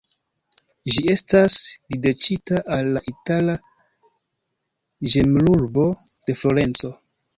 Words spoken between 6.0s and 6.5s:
de